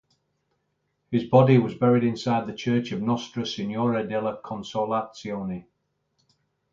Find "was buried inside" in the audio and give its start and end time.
1.59-2.47